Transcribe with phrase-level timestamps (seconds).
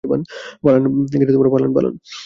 [0.63, 1.95] পালান, পালান!